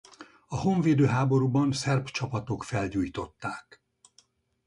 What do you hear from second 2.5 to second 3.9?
felgyújtották.